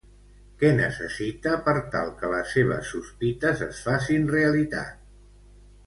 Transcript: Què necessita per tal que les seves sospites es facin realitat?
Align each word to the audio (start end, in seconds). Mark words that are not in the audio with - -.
Què 0.61 0.71
necessita 0.77 1.53
per 1.67 1.75
tal 1.97 2.09
que 2.23 2.33
les 2.33 2.55
seves 2.57 2.91
sospites 2.95 3.65
es 3.71 3.87
facin 3.91 4.29
realitat? 4.37 5.11